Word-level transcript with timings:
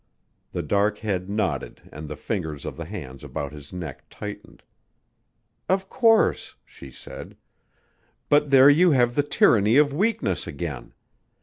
The 0.51 0.63
dark 0.63 0.97
head 0.97 1.29
nodded 1.29 1.83
and 1.91 2.07
the 2.09 2.15
fingers 2.15 2.65
of 2.65 2.75
the 2.75 2.85
hands 2.85 3.23
about 3.23 3.51
his 3.53 3.71
neck 3.71 4.05
tightened. 4.09 4.63
"Of 5.69 5.89
course," 5.89 6.55
she 6.65 6.89
said. 6.89 7.37
"But 8.27 8.49
there 8.49 8.67
you 8.67 8.89
have 8.89 9.13
the 9.13 9.21
tyranny 9.21 9.77
of 9.77 9.93
weakness 9.93 10.47
again. 10.47 10.93